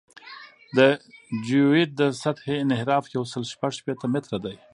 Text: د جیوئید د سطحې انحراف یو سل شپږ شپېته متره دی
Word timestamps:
د 0.77 0.79
جیوئید 1.45 1.89
د 1.99 2.01
سطحې 2.21 2.55
انحراف 2.63 3.03
یو 3.15 3.23
سل 3.31 3.43
شپږ 3.53 3.71
شپېته 3.79 4.05
متره 4.13 4.37
دی 4.45 4.55